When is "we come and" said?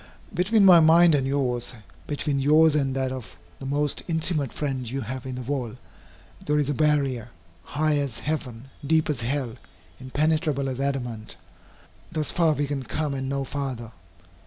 12.79-13.29